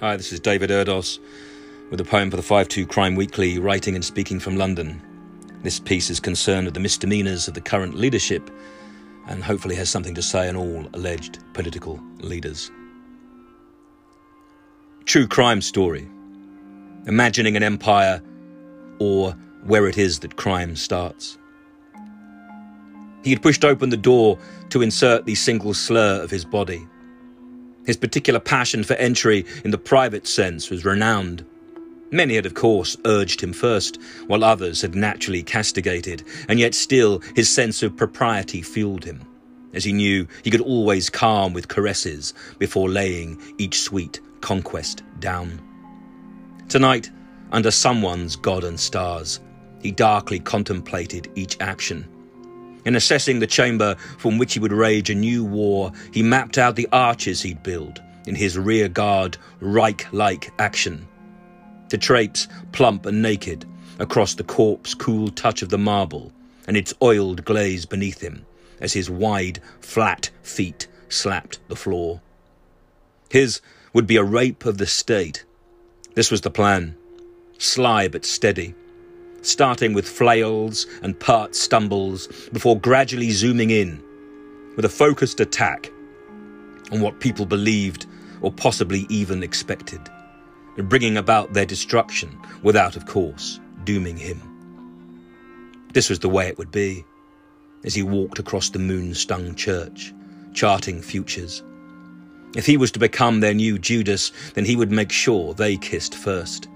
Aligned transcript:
Hi, 0.00 0.14
this 0.14 0.30
is 0.30 0.40
David 0.40 0.68
Erdos 0.68 1.18
with 1.90 1.98
a 2.02 2.04
poem 2.04 2.30
for 2.30 2.36
the 2.36 2.42
5 2.42 2.68
2 2.68 2.86
Crime 2.86 3.14
Weekly, 3.14 3.58
writing 3.58 3.94
and 3.94 4.04
speaking 4.04 4.38
from 4.38 4.58
London. 4.58 5.00
This 5.62 5.80
piece 5.80 6.10
is 6.10 6.20
concerned 6.20 6.66
with 6.66 6.74
the 6.74 6.80
misdemeanours 6.80 7.48
of 7.48 7.54
the 7.54 7.62
current 7.62 7.94
leadership 7.94 8.50
and 9.26 9.42
hopefully 9.42 9.74
has 9.74 9.88
something 9.88 10.14
to 10.14 10.20
say 10.20 10.50
on 10.50 10.54
all 10.54 10.86
alleged 10.92 11.38
political 11.54 11.98
leaders. 12.18 12.70
True 15.06 15.26
crime 15.26 15.62
story. 15.62 16.06
Imagining 17.06 17.56
an 17.56 17.62
empire 17.62 18.22
or 18.98 19.32
where 19.64 19.88
it 19.88 19.96
is 19.96 20.18
that 20.18 20.36
crime 20.36 20.76
starts. 20.76 21.38
He 23.24 23.30
had 23.30 23.40
pushed 23.40 23.64
open 23.64 23.88
the 23.88 23.96
door 23.96 24.38
to 24.68 24.82
insert 24.82 25.24
the 25.24 25.36
single 25.36 25.72
slur 25.72 26.22
of 26.22 26.30
his 26.30 26.44
body 26.44 26.86
his 27.86 27.96
particular 27.96 28.40
passion 28.40 28.84
for 28.84 28.94
entry 28.94 29.46
in 29.64 29.70
the 29.70 29.78
private 29.78 30.26
sense 30.26 30.68
was 30.70 30.84
renowned. 30.84 31.44
Many 32.10 32.34
had, 32.34 32.46
of 32.46 32.54
course, 32.54 32.96
urged 33.04 33.40
him 33.40 33.52
first, 33.52 33.98
while 34.26 34.44
others 34.44 34.82
had 34.82 34.94
naturally 34.94 35.42
castigated, 35.42 36.22
and 36.48 36.58
yet 36.58 36.74
still 36.74 37.20
his 37.34 37.48
sense 37.48 37.82
of 37.82 37.96
propriety 37.96 38.62
fueled 38.62 39.04
him, 39.04 39.22
as 39.72 39.84
he 39.84 39.92
knew 39.92 40.26
he 40.44 40.50
could 40.50 40.60
always 40.60 41.10
calm 41.10 41.52
with 41.52 41.68
caresses 41.68 42.34
before 42.58 42.88
laying 42.88 43.40
each 43.58 43.80
sweet 43.80 44.20
conquest 44.40 45.02
down. 45.18 45.60
Tonight, 46.68 47.10
under 47.52 47.70
someone's 47.70 48.36
God 48.36 48.64
and 48.64 48.78
stars, 48.78 49.40
he 49.80 49.90
darkly 49.90 50.40
contemplated 50.40 51.30
each 51.34 51.56
action 51.60 52.08
in 52.86 52.94
assessing 52.94 53.40
the 53.40 53.46
chamber 53.46 53.96
from 54.16 54.38
which 54.38 54.54
he 54.54 54.60
would 54.60 54.72
rage 54.72 55.10
a 55.10 55.14
new 55.14 55.44
war, 55.44 55.92
he 56.12 56.22
mapped 56.22 56.56
out 56.56 56.76
the 56.76 56.88
arches 56.92 57.42
he'd 57.42 57.62
build 57.62 58.00
in 58.26 58.34
his 58.34 58.56
rear 58.56 58.88
guard 58.88 59.36
Reich 59.60 60.06
like 60.12 60.52
action. 60.58 61.06
To 61.90 61.98
traipse, 61.98 62.46
plump 62.72 63.04
and 63.04 63.20
naked, 63.20 63.66
across 63.98 64.34
the 64.34 64.44
corpse 64.44 64.94
cool 64.94 65.28
touch 65.28 65.62
of 65.62 65.68
the 65.68 65.78
marble 65.78 66.32
and 66.68 66.76
its 66.76 66.94
oiled 67.02 67.44
glaze 67.44 67.86
beneath 67.86 68.20
him 68.20 68.46
as 68.80 68.92
his 68.92 69.10
wide, 69.10 69.60
flat 69.80 70.30
feet 70.42 70.86
slapped 71.08 71.58
the 71.68 71.76
floor. 71.76 72.20
His 73.30 73.60
would 73.94 74.06
be 74.06 74.16
a 74.16 74.24
rape 74.24 74.64
of 74.64 74.78
the 74.78 74.86
state. 74.86 75.44
This 76.14 76.30
was 76.30 76.42
the 76.42 76.50
plan. 76.50 76.96
Sly 77.58 78.06
but 78.08 78.24
steady 78.24 78.74
starting 79.46 79.92
with 79.92 80.08
flails 80.08 80.86
and 81.02 81.18
part 81.18 81.54
stumbles 81.54 82.26
before 82.52 82.78
gradually 82.78 83.30
zooming 83.30 83.70
in 83.70 84.02
with 84.76 84.84
a 84.84 84.90
focused 84.90 85.40
attack 85.40 85.90
on 86.92 87.00
what 87.00 87.20
people 87.20 87.46
believed 87.46 88.06
or 88.42 88.52
possibly 88.52 89.06
even 89.08 89.42
expected, 89.42 90.00
and 90.76 90.88
bringing 90.88 91.16
about 91.16 91.52
their 91.54 91.66
destruction 91.66 92.38
without, 92.62 92.96
of 92.96 93.06
course, 93.06 93.58
dooming 93.84 94.16
him. 94.16 94.40
This 95.92 96.10
was 96.10 96.18
the 96.18 96.28
way 96.28 96.46
it 96.46 96.58
would 96.58 96.70
be 96.70 97.04
as 97.84 97.94
he 97.94 98.02
walked 98.02 98.38
across 98.38 98.70
the 98.70 98.78
moon 98.78 99.14
stung 99.14 99.54
church, 99.54 100.12
charting 100.52 101.00
futures. 101.00 101.62
If 102.54 102.66
he 102.66 102.76
was 102.76 102.90
to 102.92 102.98
become 102.98 103.40
their 103.40 103.54
new 103.54 103.78
Judas, 103.78 104.32
then 104.54 104.64
he 104.64 104.76
would 104.76 104.90
make 104.90 105.12
sure 105.12 105.54
they 105.54 105.76
kissed 105.76 106.14
first. 106.14 106.68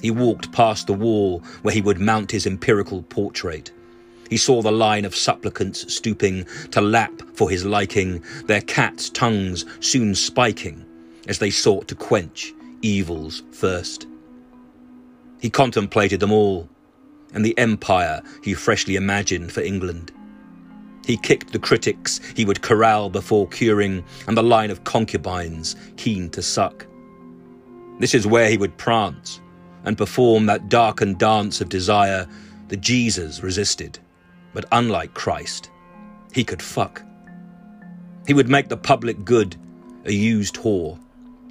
He 0.00 0.10
walked 0.10 0.52
past 0.52 0.86
the 0.86 0.92
wall 0.92 1.42
where 1.62 1.74
he 1.74 1.80
would 1.80 2.00
mount 2.00 2.30
his 2.30 2.46
empirical 2.46 3.02
portrait. 3.02 3.72
He 4.30 4.36
saw 4.36 4.62
the 4.62 4.72
line 4.72 5.04
of 5.04 5.16
supplicants 5.16 5.92
stooping 5.92 6.46
to 6.70 6.80
lap 6.80 7.22
for 7.34 7.50
his 7.50 7.64
liking, 7.64 8.22
their 8.44 8.60
cats' 8.60 9.10
tongues 9.10 9.64
soon 9.80 10.14
spiking 10.14 10.84
as 11.26 11.38
they 11.38 11.50
sought 11.50 11.88
to 11.88 11.94
quench 11.94 12.52
evil's 12.82 13.42
thirst. 13.52 14.06
He 15.40 15.50
contemplated 15.50 16.20
them 16.20 16.32
all, 16.32 16.68
and 17.32 17.44
the 17.44 17.56
empire 17.58 18.22
he 18.42 18.54
freshly 18.54 18.96
imagined 18.96 19.52
for 19.52 19.60
England. 19.60 20.12
He 21.06 21.16
kicked 21.16 21.52
the 21.52 21.58
critics 21.58 22.20
he 22.36 22.44
would 22.44 22.62
corral 22.62 23.08
before 23.08 23.48
curing, 23.48 24.04
and 24.26 24.36
the 24.36 24.42
line 24.42 24.70
of 24.70 24.84
concubines 24.84 25.74
keen 25.96 26.28
to 26.30 26.42
suck. 26.42 26.86
This 27.98 28.14
is 28.14 28.26
where 28.26 28.50
he 28.50 28.58
would 28.58 28.76
prance, 28.76 29.40
and 29.84 29.98
perform 29.98 30.46
that 30.46 30.68
darkened 30.68 31.18
dance 31.18 31.60
of 31.60 31.68
desire 31.68 32.26
that 32.68 32.80
Jesus 32.80 33.42
resisted. 33.42 33.98
But 34.52 34.66
unlike 34.72 35.14
Christ, 35.14 35.70
he 36.32 36.44
could 36.44 36.62
fuck. 36.62 37.02
He 38.26 38.34
would 38.34 38.48
make 38.48 38.68
the 38.68 38.76
public 38.76 39.24
good 39.24 39.56
a 40.04 40.12
used 40.12 40.56
whore, 40.56 40.98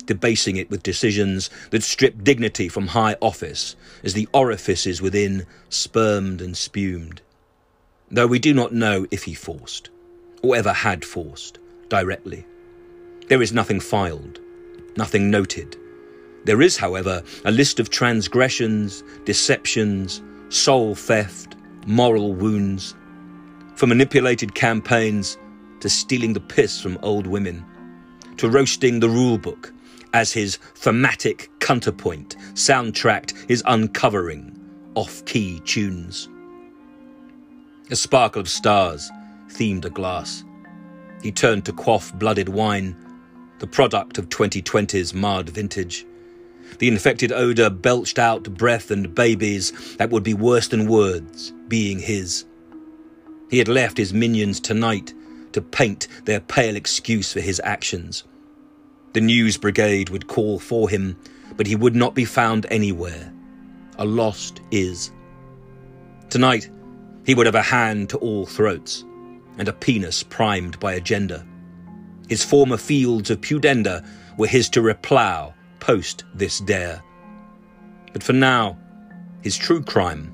debasing 0.05 0.57
it 0.57 0.69
with 0.69 0.83
decisions 0.83 1.49
that 1.71 1.83
stripped 1.83 2.23
dignity 2.23 2.69
from 2.69 2.87
high 2.87 3.15
office 3.21 3.75
as 4.03 4.13
the 4.13 4.27
orifices 4.33 5.01
within 5.01 5.45
spermed 5.69 6.41
and 6.41 6.55
spumed. 6.55 7.21
Though 8.09 8.27
we 8.27 8.39
do 8.39 8.53
not 8.53 8.73
know 8.73 9.05
if 9.11 9.23
he 9.23 9.33
forced, 9.33 9.89
or 10.41 10.55
ever 10.55 10.71
had 10.71 11.03
forced, 11.03 11.59
directly. 11.89 12.45
There 13.27 13.41
is 13.41 13.51
nothing 13.51 13.79
filed, 13.79 14.39
nothing 14.95 15.29
noted, 15.29 15.75
there 16.47 16.61
is, 16.61 16.77
however, 16.77 17.21
a 17.43 17.51
list 17.51 17.77
of 17.77 17.89
transgressions, 17.89 19.03
deceptions, 19.25 20.21
soul 20.47 20.95
theft, 20.95 21.57
moral 21.85 22.33
wounds, 22.33 22.95
from 23.75 23.89
manipulated 23.89 24.55
campaigns 24.55 25.37
to 25.81 25.89
stealing 25.89 26.31
the 26.31 26.39
piss 26.39 26.79
from 26.79 26.97
old 27.01 27.27
women, 27.27 27.65
to 28.37 28.49
roasting 28.49 29.01
the 29.01 29.09
rulebook 29.09 29.73
as 30.13 30.31
his 30.31 30.55
thematic 30.75 31.49
counterpoint 31.59 32.37
soundtracked 32.53 33.33
his 33.49 33.61
uncovering 33.65 34.57
off 34.95 35.25
key 35.25 35.59
tunes. 35.65 36.29
A 37.91 37.95
sparkle 37.97 38.39
of 38.39 38.47
stars 38.47 39.11
themed 39.49 39.83
a 39.83 39.89
glass. 39.89 40.45
He 41.21 41.33
turned 41.33 41.65
to 41.65 41.73
quaff 41.73 42.13
blooded 42.13 42.47
wine, 42.47 42.95
the 43.59 43.67
product 43.67 44.17
of 44.17 44.29
2020's 44.29 45.13
marred 45.13 45.49
vintage. 45.49 46.05
The 46.79 46.87
infected 46.87 47.31
odour 47.31 47.69
belched 47.69 48.19
out 48.19 48.43
breath 48.43 48.91
and 48.91 49.13
babies 49.13 49.95
that 49.97 50.09
would 50.09 50.23
be 50.23 50.33
worse 50.33 50.67
than 50.67 50.87
words, 50.87 51.51
being 51.67 51.99
his. 51.99 52.45
He 53.49 53.57
had 53.57 53.67
left 53.67 53.97
his 53.97 54.13
minions 54.13 54.59
tonight 54.59 55.13
to 55.53 55.61
paint 55.61 56.07
their 56.25 56.39
pale 56.39 56.75
excuse 56.75 57.33
for 57.33 57.39
his 57.39 57.61
actions. 57.63 58.23
The 59.13 59.21
news 59.21 59.57
brigade 59.57 60.09
would 60.09 60.27
call 60.27 60.59
for 60.59 60.89
him, 60.89 61.17
but 61.55 61.65
he 61.65 61.75
would 61.75 61.95
not 61.95 62.13
be 62.13 62.25
found 62.25 62.67
anywhere. 62.69 63.33
A 63.97 64.05
lost 64.05 64.61
is. 64.69 65.11
Tonight, 66.29 66.69
he 67.25 67.33
would 67.33 67.45
have 67.45 67.55
a 67.55 67.61
hand 67.61 68.09
to 68.09 68.17
all 68.17 68.45
throats, 68.45 69.03
and 69.57 69.67
a 69.67 69.73
penis 69.73 70.21
primed 70.21 70.79
by 70.79 70.93
agenda. 70.93 71.45
His 72.29 72.43
former 72.43 72.77
fields 72.77 73.31
of 73.31 73.41
pudenda 73.41 74.05
were 74.37 74.47
his 74.47 74.69
to 74.69 74.81
replough 74.81 75.53
post 75.79 76.23
this 76.33 76.59
dare. 76.59 77.01
But 78.13 78.23
for 78.23 78.33
now, 78.33 78.77
his 79.41 79.57
true 79.57 79.81
crime, 79.81 80.33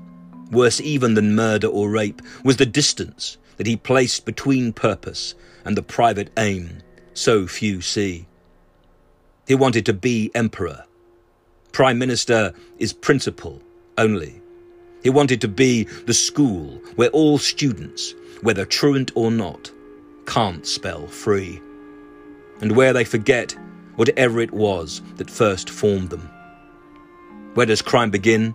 worse 0.50 0.80
even 0.80 1.14
than 1.14 1.34
murder 1.34 1.66
or 1.66 1.90
rape, 1.90 2.22
was 2.44 2.56
the 2.56 2.66
distance 2.66 3.38
that 3.56 3.66
he 3.66 3.76
placed 3.76 4.24
between 4.24 4.72
purpose 4.72 5.34
and 5.64 5.76
the 5.76 5.82
private 5.82 6.30
aim 6.38 6.82
so 7.14 7.46
few 7.46 7.80
see. 7.80 8.26
He 9.46 9.54
wanted 9.54 9.86
to 9.86 9.92
be 9.92 10.30
emperor. 10.34 10.84
Prime 11.72 11.98
Minister 11.98 12.52
is 12.78 12.92
principal 12.92 13.60
only. 13.98 14.40
He 15.02 15.10
wanted 15.10 15.40
to 15.42 15.48
be 15.48 15.84
the 16.06 16.14
school 16.14 16.80
where 16.96 17.10
all 17.10 17.38
students, 17.38 18.14
whether 18.42 18.64
truant 18.64 19.12
or 19.14 19.30
not, 19.30 19.70
can't 20.26 20.66
spell 20.66 21.06
free, 21.06 21.60
and 22.60 22.72
where 22.72 22.92
they 22.92 23.04
forget 23.04 23.54
whatever 23.96 24.40
it 24.40 24.52
was 24.52 25.02
that 25.16 25.30
first 25.30 25.70
formed 25.70 26.10
them. 26.10 26.28
Where 27.54 27.66
does 27.66 27.82
crime 27.82 28.10
begin? 28.10 28.54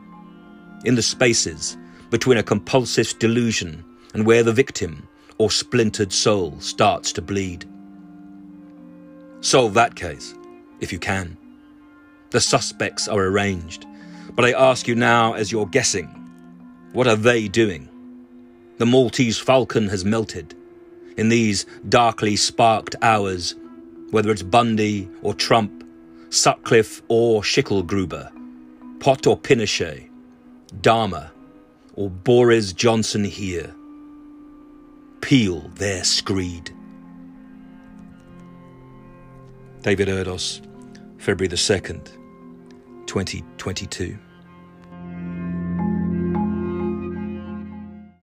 In 0.85 0.95
the 0.95 1.01
spaces 1.01 1.77
between 2.09 2.37
a 2.37 2.43
compulsive 2.43 3.17
delusion 3.19 3.83
and 4.13 4.25
where 4.25 4.43
the 4.43 4.53
victim 4.53 5.07
or 5.37 5.51
splintered 5.51 6.11
soul 6.11 6.59
starts 6.59 7.11
to 7.13 7.21
bleed. 7.21 7.65
Solve 9.41 9.73
that 9.75 9.95
case, 9.95 10.35
if 10.81 10.91
you 10.91 10.99
can. 10.99 11.37
The 12.31 12.41
suspects 12.41 13.07
are 13.07 13.23
arranged, 13.23 13.85
but 14.35 14.45
I 14.45 14.51
ask 14.51 14.87
you 14.87 14.95
now 14.95 15.33
as 15.33 15.51
you're 15.51 15.65
guessing, 15.65 16.07
what 16.91 17.07
are 17.07 17.15
they 17.15 17.47
doing? 17.47 17.87
The 18.77 18.85
Maltese 18.85 19.37
falcon 19.37 19.87
has 19.89 20.03
melted. 20.03 20.55
In 21.17 21.29
these 21.29 21.65
darkly 21.87 22.35
sparked 22.35 22.95
hours, 23.01 23.55
whether 24.11 24.31
it's 24.31 24.43
Bundy 24.43 25.09
or 25.21 25.33
Trump, 25.33 25.83
Sutcliffe 26.29 27.01
or 27.07 27.41
Schickelgruber, 27.41 28.31
Pot 28.99 29.27
or 29.27 29.37
Pinochet, 29.37 30.09
Dahmer 30.81 31.29
or 31.93 32.09
Boris 32.09 32.73
Johnson 32.73 33.23
here. 33.23 33.73
Peel 35.21 35.61
their 35.75 36.03
screed. 36.03 36.71
David 39.81 40.07
Erdos 40.07 40.61
February 41.19 41.49
the 41.49 41.55
2nd, 41.57 42.05
2022. 43.05 44.17